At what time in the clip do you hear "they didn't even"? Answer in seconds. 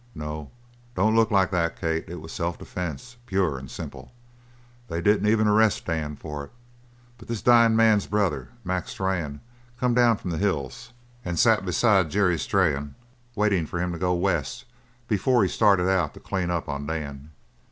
4.87-5.45